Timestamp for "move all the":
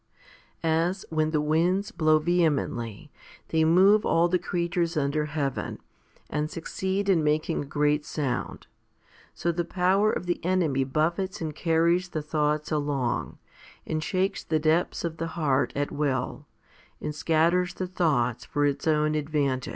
3.63-4.39